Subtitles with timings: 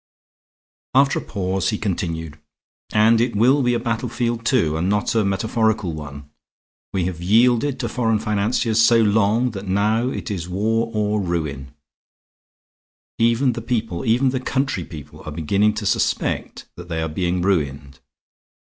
[0.95, 2.39] After a pause he continued:
[2.91, 6.27] "And it will be a battlefield, too, and not a metaphorical one.
[6.91, 11.75] We have yielded to foreign financiers so long that now it is war or ruin,
[13.19, 17.43] Even the people, even the country people, are beginning to suspect that they are being
[17.43, 17.99] ruined.